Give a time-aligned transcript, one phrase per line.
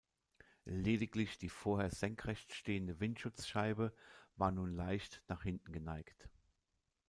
[0.65, 3.93] Lediglich die vorher senkrecht stehende Windschutzscheibe
[4.35, 6.27] war nun leicht nach hinten geneigt.